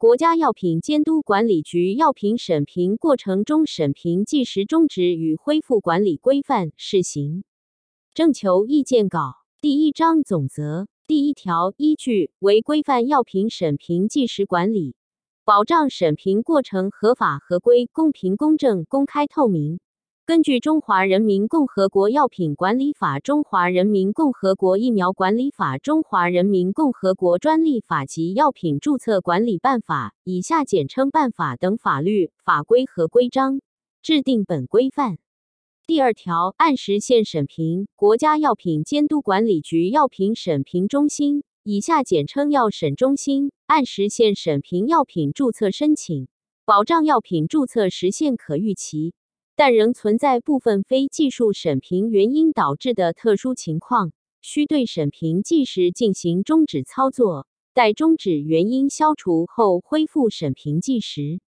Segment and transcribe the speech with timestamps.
[0.00, 7.44] 国家药品监督管理局药品审评过程中审评计时终止与恢复管理规范（试行）
[8.14, 9.34] 征求意见稿。
[9.60, 10.88] 第一章总则。
[11.06, 14.96] 第一条依据为规范药品审评计时管理，
[15.44, 19.80] 保障审评过程合法合规、公平公正、公开透明。
[20.30, 33.60] 根据《中华人民共和国药品管理法》《中华人民共和国疫苗管理法》《中华人民共和国专利法》及《药品注册管理办法》（以下简称办法）等法律法规和规章，
[34.02, 35.18] 制定本规范。
[35.84, 46.28] 第二条，按时限审评，国家药品监督管理局药品审评中心（以下简称药审中心）按时限审评药品注册申请，
[46.64, 49.12] 保障药品注册时限可预期。
[49.60, 54.10] 但仍存在部分非技术审评原因导致的特殊情况，
[54.40, 61.40] 需对审评计时进行终止操作，待终止原因消除后恢复审评计时。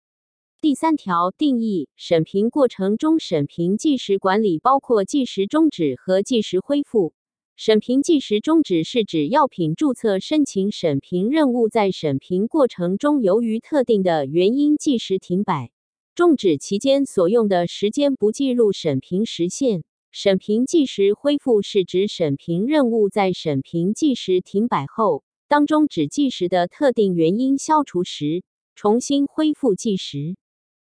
[0.59, 7.13] 第三条定义审评过程中审评计时管理包括计时终止和计时恢复。
[7.55, 15.71] 审评计时终止是指药品注册申请审评任务在审评过程中由于特定的原因计时停摆。
[16.13, 19.83] 终止期间所用的时间不计入审评时限。
[20.11, 28.43] 审评计时恢复是指审评任务在审评计时停摆后，当中止计时的特定原因消除时，
[28.75, 30.35] 重新恢复计时。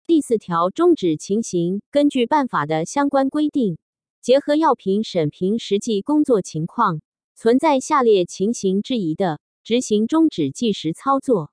[0.06, 3.76] 第四条终止情形，根据办法的相关规定，
[4.22, 7.02] 结合药品审评实际工作情况，
[7.34, 11.52] 存在下列情形之一的，执行终止计时操作。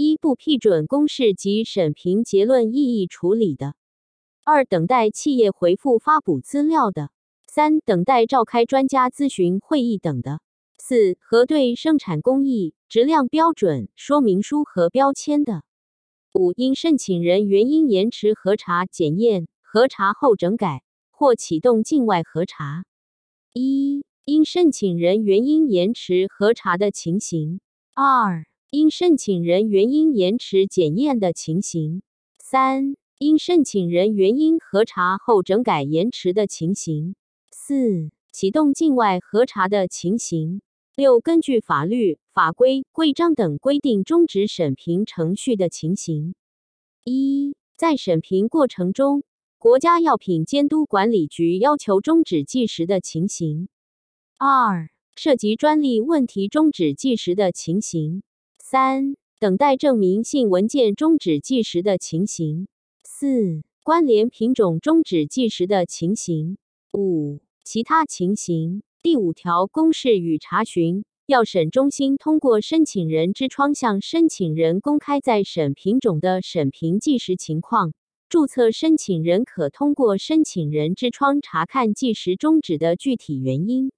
[0.00, 3.72] 一不批准公示及审评结论异议处理的；
[4.44, 7.08] 二等待企业回复发布资料的；
[7.48, 10.38] 三等待召开专家咨询会议等的；
[10.78, 15.62] 四核对生产工艺、质量标准说明书和标签的；
[16.32, 22.84] 五因申请人原因延迟核查检验、核查后整改或启动境外核查。
[23.52, 27.58] 一因申请人原因延迟核查的情形。
[27.94, 32.02] 二因申请人原因延迟检验的情形；
[32.38, 37.14] 三、因申请人原因核查后整改延迟的情形；
[37.50, 40.60] 四、启动境外核查的情形；
[40.94, 46.34] 六、根据法律法规规章等规定终止审评程序的情形。
[47.04, 49.22] 一、在审评过程中，
[49.56, 53.66] 国家药品监督管理局要求终止计时的情形；
[54.36, 58.22] 二、涉及专利问题终止计时的情形。
[58.70, 62.66] 三、等待证明性文件终止计时的情形；
[63.02, 66.56] 四、关联品种终止计时的情形；
[66.92, 68.82] 五、其他情形。
[69.02, 77.94] 第五条公示与查询，药审中心通过申请人之窗向申请人公开在审品种的审评计时情况。
[78.28, 83.90] 注册申请人可通过申请人之窗查看计时终止的具体原因。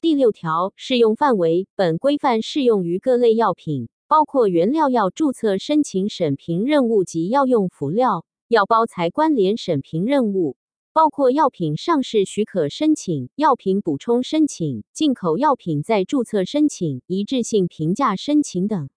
[0.00, 3.88] 第六条适用范围，本规范适用于各类药品。
[4.08, 10.56] 包括原料药注册申请审评任务及药用辅料、药包材关联审评任务，
[10.92, 18.88] 包括药品上市许可申请、药品补充申请、进口药品再注册申请、一致性评价申请等。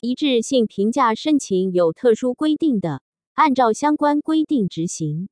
[0.00, 3.02] 一致性评价申请有特殊规定的，
[3.34, 5.28] 按照相关规定执行。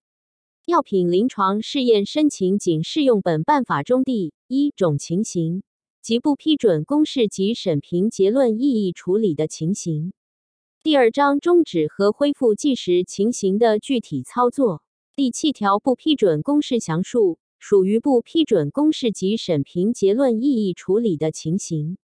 [0.66, 5.62] 药品临床试验申请仅适用本办法中第一种情形。
[6.06, 10.12] 即不批准公示及审评结论异议处理的情形。
[10.84, 14.84] 第二章终止和恢复计时情形的具体操作。
[15.16, 21.98] 第七条不批准公示详述，属于不批准公示及审评结论异议处理的情形。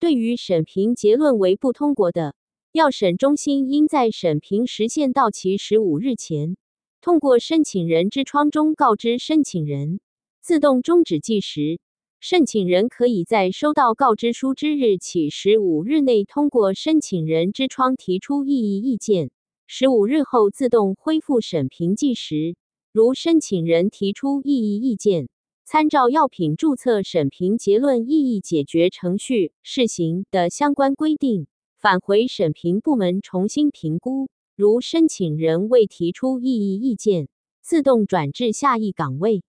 [0.00, 2.34] 对于审评结论为不通过的，
[2.72, 6.56] 药审中心应在审评时限到期十五日前，
[7.00, 10.00] 通过申请人之窗中告知申请人，
[10.40, 11.78] 自动终止计时。
[12.20, 19.30] 申请人可以在收到告知书之日起十五日内通过申请人之窗提出异议意见，
[19.68, 22.56] 十五日后自动恢复审评计时。
[22.90, 25.28] 如申请人提出异议意见，
[25.64, 31.46] 参照药品注册审评结论异议解决程序试行的相关规定，
[31.78, 34.28] 返回审评部门重新评估。
[34.56, 37.28] 如申请人未提出异议意见，
[37.62, 39.44] 自动转至下一岗位。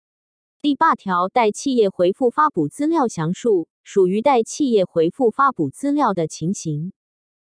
[0.67, 6.91] 第八条，待企业回复发布资料详述，属于待企业回复发布资料的情形。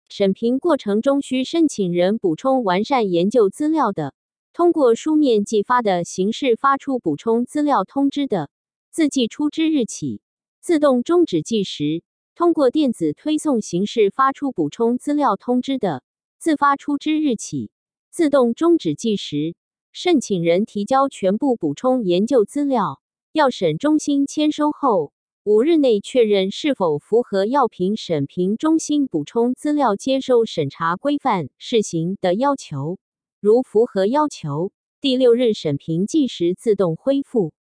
[0.10, 4.15] 审评过程中需申请人补充完善研究资料的，
[4.51, 8.50] 通过书面寄发的形式发出补充资料通知的，
[8.89, 10.24] 自寄出之日起
[10.59, 12.01] 自动终止计时。
[12.33, 16.01] 通过电子推送形式发出补充资料通知的，
[16.39, 17.69] 自发出之日起
[18.09, 19.56] 自动终止计时。
[19.92, 23.03] 申请人提交全部补充研究资料，
[23.33, 25.12] 药审中心签收后
[25.44, 33.00] 五日内确认是否符合药品审评中心补充资料接收审查规范试行的要求。
[33.41, 34.71] 如符合要求，
[35.01, 37.53] 第六日审评计时自动恢复。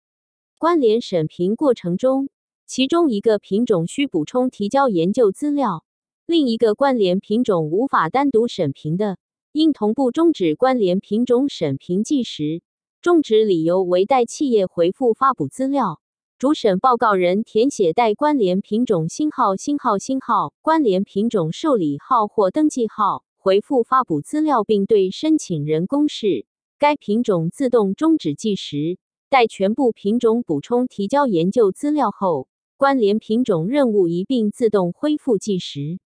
[0.60, 2.28] 关联审评过程中，
[2.66, 5.86] 其中一个品种需补充提交研究资料，
[6.26, 9.18] 另一个关联品种无法单独审评的。
[9.54, 12.62] 应同步终止关联品种审评计时，
[13.02, 16.00] 终止理由为待企业回复发布资料，
[16.38, 26.46] 主审报告人填写待关联品种星号、星号、星号、关联品种受理号或登记号，回复发布资料，并对申请人公示
[26.78, 29.00] 该品种自动终止计时。
[29.30, 32.48] 待全部品种补充提交研究资料后，
[32.78, 35.98] 关联品种任务一并自动恢复计时。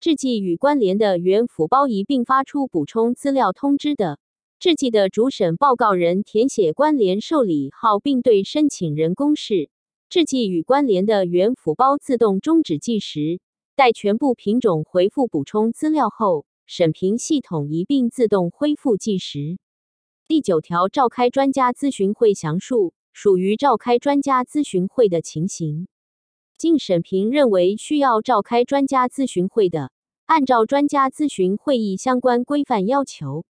[0.00, 4.18] 制剂与关联的原辅包一并发出补充资料通知的，
[4.62, 9.70] 制剂的主审报告人填写关联受理号，并对申请人公示
[10.08, 13.40] 制剂与关联的原辅包自动终止计时。
[13.74, 19.58] 待全部品种回复补充资料后，审评系统一并自动恢复计时。
[20.28, 25.88] 第九条，召开专家咨询会详述属于召开专家咨询会的情形。
[26.56, 29.90] 经审评认为需要召开专家咨询会的，
[30.26, 33.44] 按照专家咨询会议相关规范要求，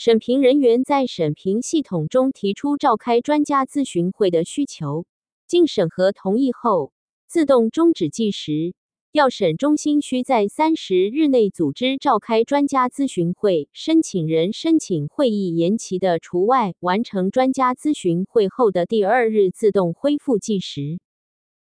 [0.00, 5.06] 审评人员在审评系统中提出召开专家咨询会的需求，
[5.48, 6.92] 经审核同意后，
[7.26, 8.76] 自动终止计时。
[9.10, 16.74] 药审中心需在三十日内组织召开专家咨询会，申请人申请会议延期的除外。
[16.78, 21.00] 完成专家咨询会后的第二日自动恢复计时。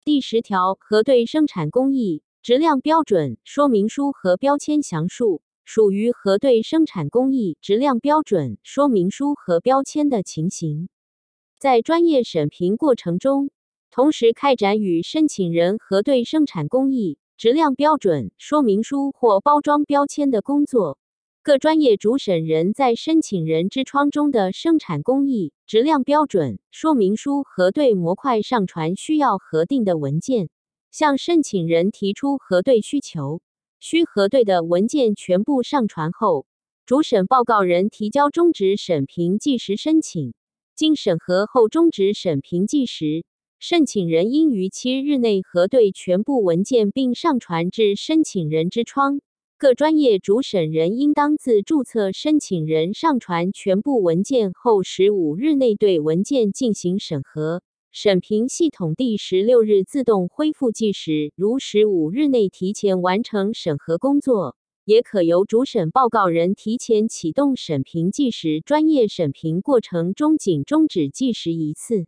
[0.03, 10.89] 第十条，核对生产工艺质量标准说明书和标签详述属于核对生产工艺质量标准说明书和标签的情形，
[11.59, 13.49] 在专业审评过程中，
[13.91, 20.97] 同时开展与申请人核对生产工艺质量标准说明书或包装标签的工作。
[21.41, 30.49] 各专业主审人在申请人之窗中的生产工艺质量标准说明书核对模块上传需要核定的文件，
[30.89, 33.41] 向申请人提出核对需求。
[33.85, 36.45] 需核对的文件全部上传后，
[36.85, 40.33] 主审报告人提交终止审评计时申请。
[40.73, 43.25] 经审核后终止审评计时，
[43.59, 49.19] 申请人应于七日内核对全部文件并上传至申请人之窗。
[49.57, 57.61] 各专业主审人应当自注册申请人上传全部文件后十五日内对文件进行审核，
[57.95, 61.31] 审评系统第十六日自动恢复计时。
[61.35, 68.61] 如十五日内提前完成审核工作，也可由主审报告人提前启动审评计时。
[68.65, 72.07] 专业审评过程中仅终止计时一次。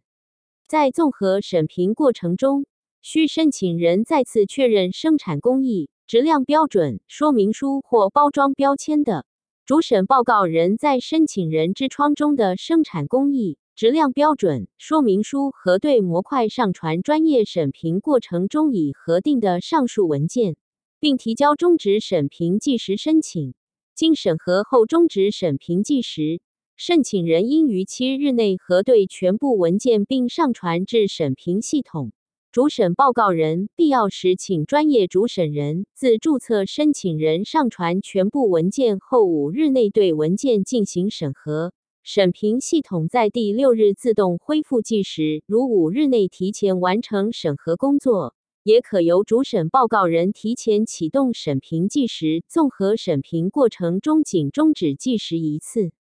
[0.68, 2.66] 在综合审评过程中，
[3.04, 5.92] 需申请人再次确认生产工艺。
[6.08, 9.24] 质量标准说明书或包装标签的
[9.68, 20.56] 主审报告人在申请人之窗中的生产工艺质量标准说明书核对模块上传专业审评过程中已核定的上述文件，
[21.02, 23.54] 并提交终止审评计时申请。
[23.94, 26.40] 经审核后终止审评计时，
[26.78, 32.14] 申请人应于七日内核对全部文件并上传至审评系统。
[32.54, 41.74] 主审报告人必要时，请专业主审人自注册申请人上传全部文件后五日内对文件进行审核。
[42.08, 45.42] 审评系统在第六日自动恢复计时。
[45.48, 52.44] 如五日内提前完成审核工作，也可由主审报告人提前启动审评计时。
[52.48, 55.94] 综合审评过程中仅终止计时一次。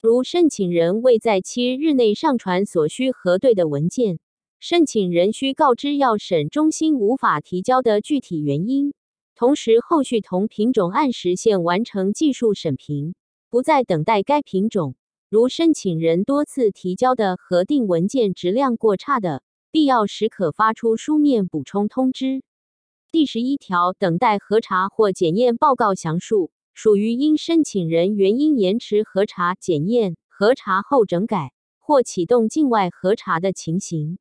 [0.00, 4.18] 如申请人未在七日内上传所需核对的文件，
[4.58, 8.94] 申请人需告知药审中心无法提交的具体原因，
[9.36, 13.14] 同时后续同品种按时限完成技术审评，
[13.48, 14.96] 不再等待该品种。
[15.36, 22.42] 如申请人多次提交的核定文件质量过差的，必要时可发出书面补充通知。
[23.12, 34.18] 第十一条，等待核查或检验报告详述属于因申请人原因延迟核查检验、核查后整改或启动境外核查的情形。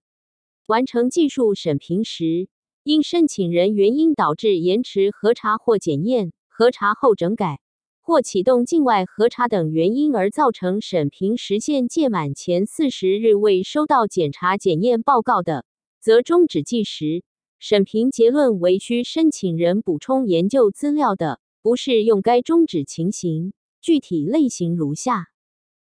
[0.67, 2.50] 完成技术审评时，
[2.84, 7.62] 因申请人原因导致延迟核查或检验、核查后整改
[8.05, 15.65] 或启动境外核查等原因而造成审评时限届满前四十日未收到检查检验报告的，
[16.00, 17.24] 则终止计时。
[17.57, 23.53] 审评结论为需申请人补充研究资料的，不适用该终止情形。
[23.81, 25.25] 具体类型如下：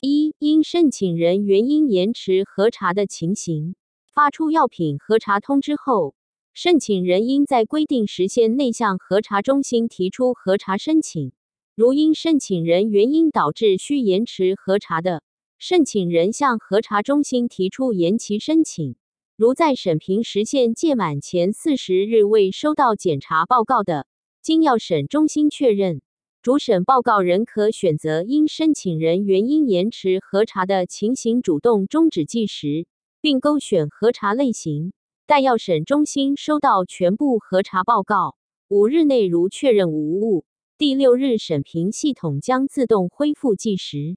[0.01, 3.75] 一、因申请人原因延迟核查的情形，
[4.15, 6.15] 发出药品核查通知后，
[6.55, 11.33] 申请人应在规定时限内向核查中心提出核查申请。
[11.79, 15.23] 如因申请人原因导致需延迟核查的，
[15.61, 18.97] 申请人向核查中心提出延期申请。
[19.37, 24.09] 如在审评时限届满前四十日未收到检查报告的，
[24.43, 26.03] 经药审中心确认。
[26.43, 32.89] 主审报告人可选择因申请人原因延迟核查的情形主动终止计时，
[33.21, 34.93] 并勾选核查类型。
[35.29, 38.35] 待药审中心收到全部核查报告
[38.67, 40.45] 五日内如确认无误，
[40.79, 44.17] 第六日审评系统将自动恢复计时。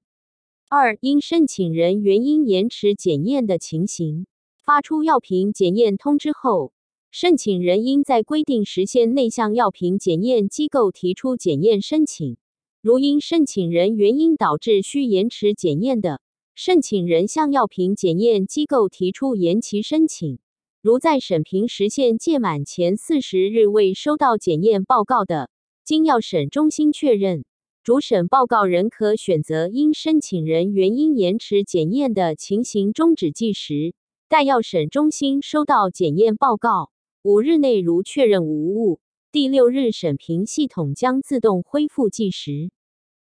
[0.70, 4.28] 二、因申请人原因延迟检验的情形，
[4.64, 6.72] 发出药品检验通知后。
[7.10, 12.38] 申请人应在规定时限内向药品检验机构提出检验申请。
[12.84, 16.22] 如因申请人原因导致需延迟检验的，
[16.54, 20.38] 申请人向药品检验机构提出延期申请。
[20.84, 25.50] 如在审评时限届满前四十日未收到检验报告的，
[25.92, 27.44] 经药审中心确认，
[27.84, 33.94] 主审报告人可选择因申请人原因延迟检验的情形终止计时，
[34.30, 36.92] 待药审中心收到检验报告。
[37.24, 39.02] 五日内如确认无误，
[39.34, 42.72] 第六日审评系统将自动恢复计时。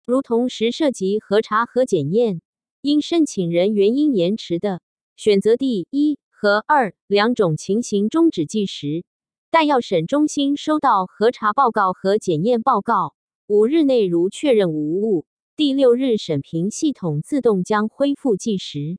[0.04, 2.42] 如同时涉及核查和检验，
[2.82, 4.82] 因申请人原因延迟的，
[5.16, 9.06] 选择第一和二两种情形终止计时。
[9.50, 13.16] 待药审中心收到核查报告和检验报告，
[13.48, 15.26] 五日内如确认无误，
[15.56, 18.98] 第六日审评系统自动将恢复计时。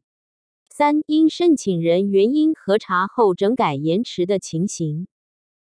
[0.71, 5.07] 三、因申请人原因核查后整改延迟的情形，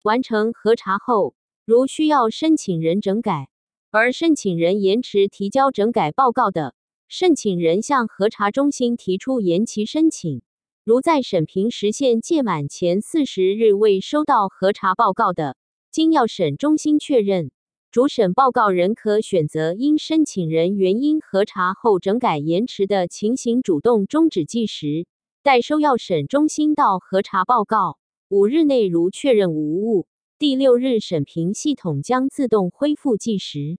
[0.03, 3.49] 完成核查后，如需要申请人整改，
[3.93, 6.75] 而申请人延迟提交整改报告的，
[7.07, 10.43] 申请人向核查中心提出延期申请。
[10.85, 15.57] 如在审评时限届满前四十日未收到核查报告的，
[15.91, 17.51] 经药审中心确认，
[17.91, 25.07] 主审报告人可选择因申请人原因核查后整改延迟的情形主动终止计时，
[25.43, 27.97] 待收药审中心到核查报告
[28.29, 30.07] 五日内如确认无误，
[30.39, 33.79] 第六日审评系统将自动恢复计时。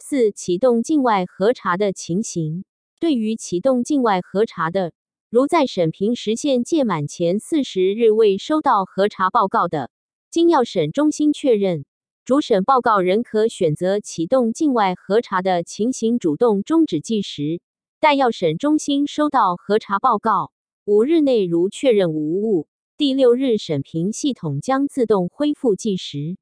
[0.00, 2.64] 四、启动境外核查的情形，
[2.98, 4.92] 对于启动境外核查的，
[5.34, 9.90] 如在审评时限届满前四十日未收到核查报告的，
[10.30, 11.86] 经药审中心确认。
[12.24, 17.60] 主审报告人可选择启动境外核查的情形主动终止计时，
[17.98, 20.52] 待药审中心收到核查报告
[20.84, 26.36] 五日内如确认无误，第六日审评系统将自动恢复计时。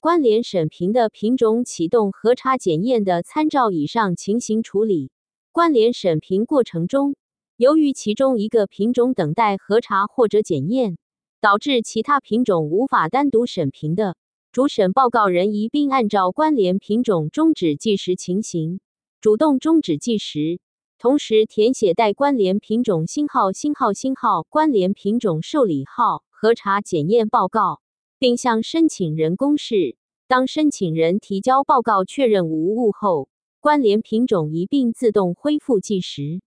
[0.00, 5.10] 关联审评的品种启动核查检验的参照以上情形处理。
[5.50, 7.16] 关联审评过程中，
[7.58, 10.96] 由于其中一个品种等待核查或者检验，
[11.40, 14.16] 导致其他品种无法单独审评的。
[14.52, 18.78] 主审报告人一并按照关联品种终止计时情形，
[19.20, 20.60] 主动终止计时，
[21.00, 27.80] 同时填写带关联品种星号、星号、星号、关联品种受理号、核查检验报告，
[28.20, 29.96] 并向申请人公示。
[30.28, 36.40] 当申请人提交报告确认无误后，关联品种一并自动恢复计时。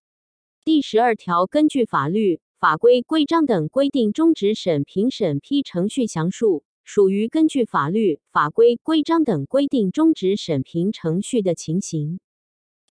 [0.63, 6.63] 第十二条，根据法律、法规、规章等规定终止审评审批程序详述。
[6.83, 12.19] 属于根据法律、法规、规章等规定终止审评程序的情形。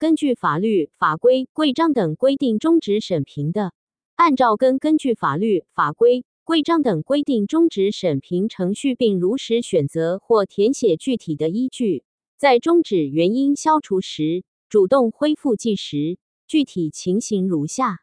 [0.01, 3.73] 根据法律、法规、规章等规定终止审评的，
[4.17, 12.03] 按照根根据法律、法规、规章等规定终止审评程序，并如实选择或填写具体的依据，
[12.37, 16.19] 在终止原因消除时，主动恢复计时。
[16.51, 18.01] 具体情形如下：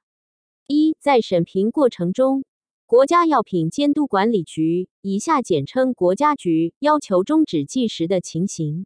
[0.67, 2.45] 一、在审评过程中。
[2.85, 8.85] 国家药品监督管理局（以下简称国家局）要求终止计时的情形，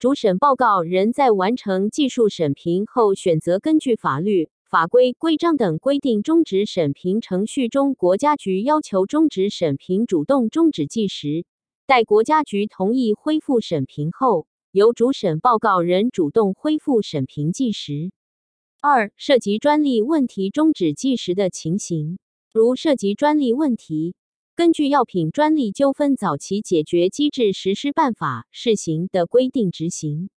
[0.00, 11.44] 主审报告人在完成技术审评后，选择根据法律、法规、规章等规定终止审评程序中国家局要求终止审评主动终止计时，
[11.86, 18.10] 待国家局同意恢复审评后，由主审报告人主动恢复审评计时。
[18.82, 22.18] 二、涉及专利问题终止计时的情形。
[22.50, 24.14] 如涉及专利问题，
[24.56, 30.30] 根据《药品专利纠纷早期解决机制实施办法》试行的规定执行。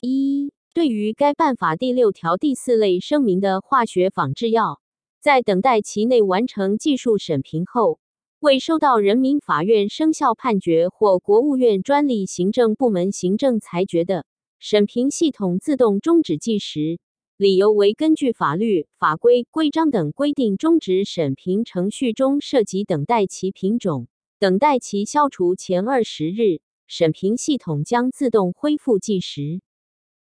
[0.00, 4.80] 一、对于该办法第六条第四类声明的化学仿制药，
[5.20, 7.98] 在等待期内完成技术审评后，
[8.38, 14.24] 未收到人民法院生效判决或国务院专利行政部门行政裁决的，
[14.60, 17.00] 审评系统自动终止计时，
[17.42, 24.06] 理由为根据法律法规规章等规定终止审评程序中涉及等待其品种、
[24.38, 29.60] 等待其消除前二十日，审评系统将自动恢复计时。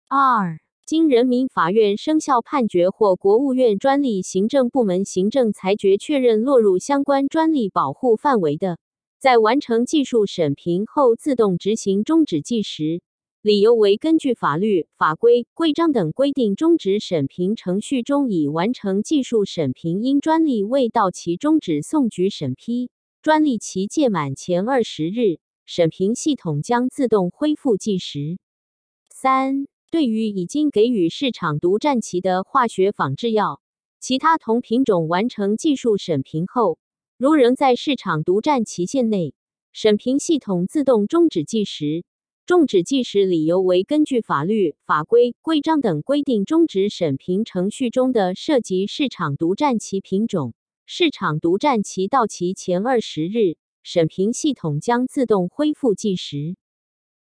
[0.09, 8.79] 二、经人民法院生效判决或国务院专利行政部门行政裁决确认落入相关专利保护范围的，
[9.19, 13.03] 在完成技术审评后自动执行终止计时，
[13.43, 22.91] 理由为根据法律法规规章等规定终止审评程序中已完成技术审评，因专利未到期终止送举审批，
[23.23, 28.39] 专利期届满前二十日，审评系统将自动恢复计时。
[29.09, 29.67] 三。
[29.91, 33.61] 对于已经给予市场独占期的化学仿制药，
[33.99, 36.79] 其他同品种完成技术审评后，
[37.17, 39.35] 如仍在市场独占期限内，
[39.73, 42.05] 审评系统自动终止计时。
[42.47, 50.55] 终止计时理由为根据法律法规规章等规定终止审评程序中的涉及市场独占期品种，
[50.85, 56.57] 市场独占期到期前二十日，审评系统将自动恢复计时。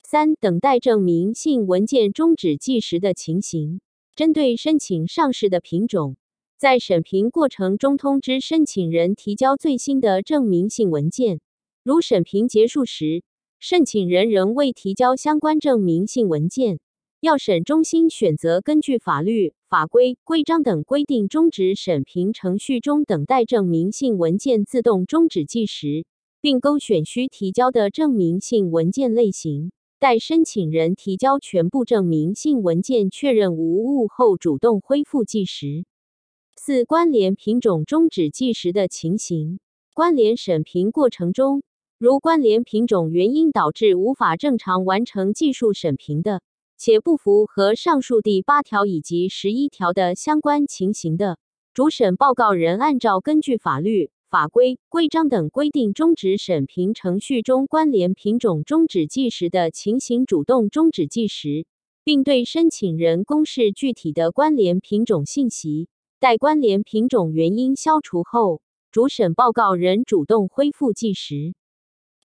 [0.04, 3.80] 三、等待证明性文件终止计时的情形，
[4.14, 6.16] 针对申请上市的品种，
[6.56, 11.40] 在审评过程中通知申请人提交最新的证明性文件。
[11.82, 13.24] 如审评结束时，
[13.58, 16.78] 申请人仍未提交相关证明性文件，
[17.20, 26.04] 药审中心选择根据法律法规规章等规定终止审评程序中等待证明性文件自动终止计时，
[26.40, 29.72] 并勾选需提交的证明性文件类型。
[29.98, 35.86] 待申请人提交全部证明性文件确认无误后，主动恢复计时。
[36.54, 39.58] 四、关联品种终止计时的情形。
[39.94, 41.62] 关联审评过程中，
[41.98, 46.42] 如关联品种原因导致无法正常完成技术审评的，
[46.76, 51.38] 且不符合上述第八条以及十一条的相关情形的，
[51.72, 54.10] 主审报告人按照根据法律。
[54.28, 61.64] 法规、规章等规定终止审评程序中关联品种终止计时的情形，主动终止计时，
[62.04, 65.88] 并对申请人公示具体的关联品种信息。
[66.20, 71.54] 待关联品种原因消除后，主审报告人主动恢复计时。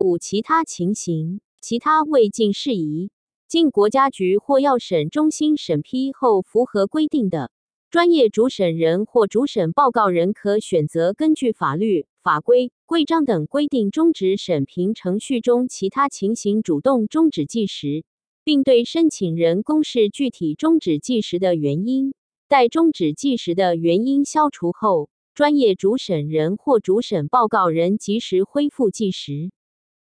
[0.02, 3.12] 五、其他情形，其他未尽事宜，
[3.48, 7.52] 经国家局或药审中心审批后符合规定的。
[7.92, 18.04] 专业主审人或主审报告人可选择根据法律法规规章等规定终止审评程序中其他情形主动终止计时，
[18.44, 22.16] 并对申请人公示具体终止计时的原因。
[22.48, 29.52] 待终止计时的原因消除后，专业主审人或主审报告人及时恢复计时。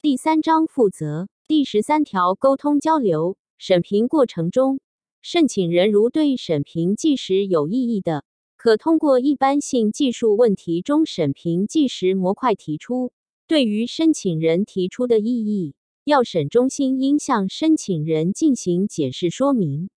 [0.03, 4.81] 第三章负责第十三条沟通交流审评过程中。
[5.23, 8.25] 申请人如对审评计时有异议的，
[8.57, 13.13] 可通过一般性技术问题中审评计时模块提出。
[13.47, 19.89] 对于申请人提出的异议，药审中心应向申请人进行解释说明。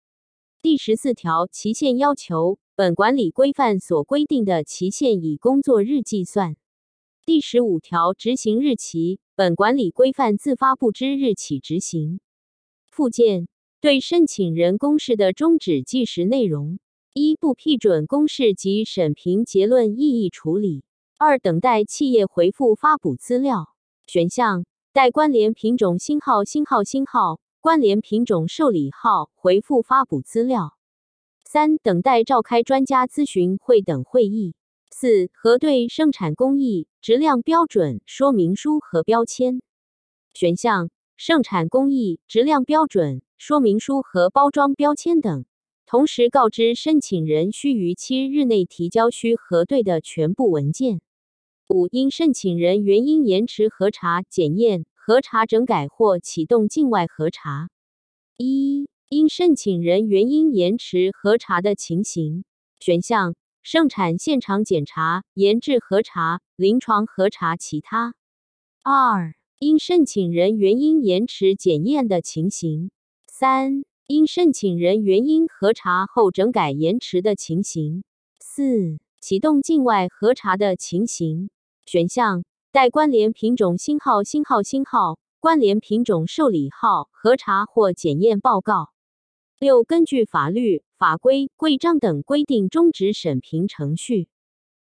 [0.61, 6.57] 第十四条期限要求，本管理规范所规定的期限以工作日计算。
[7.25, 12.19] 第十五条执行日期，本管理规范自发布之日起执行。
[12.89, 13.47] 附件。
[13.81, 16.79] 对申请人公示的终止计时内容：
[17.13, 20.81] 一、不批准公示及审评结论异议处理；
[21.19, 23.67] 二、等待企业回复发补资料
[24.07, 30.69] 选项，待关联品种星号星号星号、关联品种受理号回复发补资料；
[31.43, 34.55] 三、等待召开专家咨询会等会议；
[34.91, 39.61] 四、核对生产工艺、质量标准说明书和标签
[40.33, 43.21] 选项，生产工艺、质量标准。
[43.37, 45.43] 说明书和包装标签等，
[45.85, 51.01] 同时告知申请人需于七日内提交需核对的全部文件。
[51.67, 57.69] 五、因申请人原因延迟核查、检验、核查整改或启动境外核查。
[58.37, 62.45] 一、因申请人原因延迟核查的情形
[62.79, 63.35] 选项：
[63.67, 68.13] 生产现场检查、研制核查、临床核查其他。
[68.83, 72.91] 二、因申请人原因延迟检验的情形。
[73.25, 78.03] 三、因申请人原因核查后整改延迟的情形；
[78.39, 81.49] 四、启动境外核查的情形。
[81.87, 88.91] 选项：待关联品种星号星号星号、关联品种受理号核查或检验报告。
[89.57, 94.29] 六、根据法律法规规章等规定终止审评程序。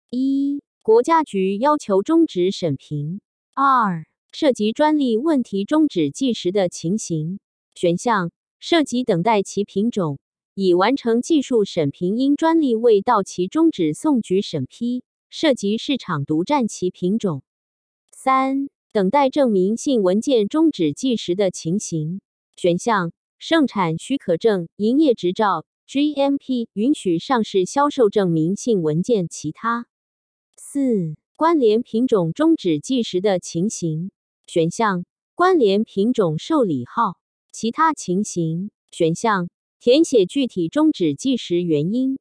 [0.10, 3.22] 一、国家局要求终止审评。
[3.54, 7.40] 二、涉及专利问题终止计时的情形。
[7.76, 10.20] 选项：涉及等待其品种
[10.54, 17.42] 已完成技术审评，因专利未到期终止送局审批；涉及市场独占其品种。
[18.12, 22.20] 三、等待证明性文件终止计时的情形。
[22.58, 29.28] 选项：生产许可证、营业执照、GMP 允许上市销售证明性文件。
[29.28, 29.88] 其他。
[30.56, 34.10] 四、关联品种终止计时的情形。
[34.48, 35.04] 选项：
[35.36, 37.18] 关联品种受理号。
[37.52, 38.72] 其他情形。
[38.90, 39.50] 选项：
[39.82, 42.18] 填写具体终止计时原因。